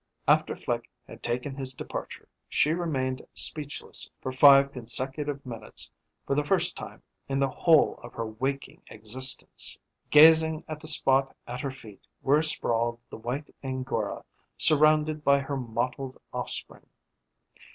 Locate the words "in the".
7.29-7.51